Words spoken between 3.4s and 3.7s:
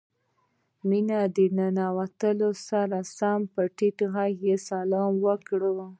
په